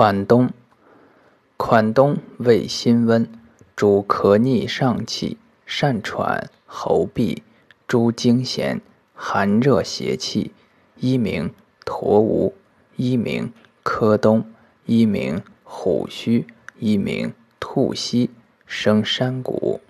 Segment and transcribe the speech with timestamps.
[0.00, 0.48] 款冬，
[1.56, 3.28] 款冬味辛温，
[3.74, 7.38] 主咳逆上气、善喘、喉痹、
[7.88, 8.80] 诸惊痫、
[9.12, 10.52] 寒热邪气，
[10.98, 11.52] 一名
[11.84, 12.54] 驼吴，
[12.94, 14.48] 一名柯冬，
[14.86, 16.46] 一名虎须，
[16.78, 18.30] 一名兔膝，
[18.66, 19.80] 生山谷。